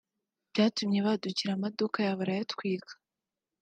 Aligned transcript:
byatumye 0.51 0.99
badukira 1.05 1.51
amaduka 1.53 1.97
yabo 2.05 2.17
barayatwika 2.21 2.91